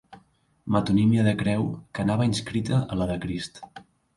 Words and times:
Metonímia 0.75 1.27
de 1.27 1.35
creu 1.43 1.67
que 1.99 2.07
anava 2.07 2.27
inscrita 2.31 2.81
a 2.95 2.99
la 3.03 3.09
de 3.13 3.19
Crist. 3.27 3.63